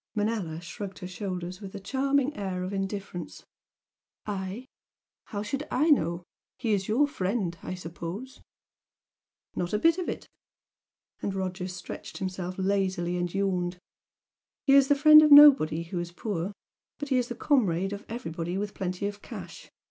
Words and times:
Manella 0.15 0.59
shrugged 0.59 0.97
her 0.97 1.07
shoulders 1.07 1.61
with 1.61 1.75
a 1.75 1.79
charming 1.79 2.35
air 2.35 2.63
of 2.63 2.73
indifference. 2.73 3.45
"I? 4.25 4.65
How 5.25 5.43
should 5.43 5.67
I 5.69 5.91
know? 5.91 6.23
He 6.57 6.73
is 6.73 6.87
your 6.87 7.07
friend 7.07 7.55
I 7.61 7.75
suppose?" 7.75 8.41
"Not 9.55 9.73
a 9.73 9.77
bit 9.77 9.99
of 9.99 10.09
it!" 10.09 10.27
and 11.21 11.35
Roger 11.35 11.67
stretched 11.67 12.17
himself 12.17 12.55
lazily 12.57 13.15
and 13.15 13.31
yawned 13.31 13.77
"He's 14.65 14.87
the 14.87 14.95
friend 14.95 15.21
of 15.21 15.31
nobody 15.31 15.83
who 15.83 15.99
is 15.99 16.11
poor. 16.11 16.51
But 16.97 17.09
he's 17.09 17.27
the 17.27 17.35
comrade 17.35 17.93
of 17.93 18.03
everybody 18.09 18.57
with 18.57 18.73
plenty 18.73 19.05
of 19.05 19.21
cash. 19.21 19.69